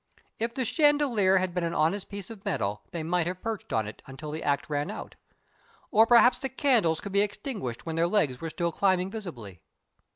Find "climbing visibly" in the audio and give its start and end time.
8.71-9.61